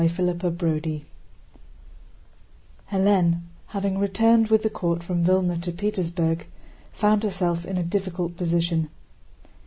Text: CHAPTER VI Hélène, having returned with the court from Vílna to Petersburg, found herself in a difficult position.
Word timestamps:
CHAPTER 0.03 0.33
VI 0.49 1.05
Hélène, 2.91 3.41
having 3.67 3.99
returned 3.99 4.47
with 4.47 4.63
the 4.63 4.69
court 4.71 5.03
from 5.03 5.23
Vílna 5.25 5.61
to 5.61 5.71
Petersburg, 5.71 6.47
found 6.91 7.21
herself 7.21 7.65
in 7.65 7.77
a 7.77 7.83
difficult 7.83 8.35
position. 8.35 8.89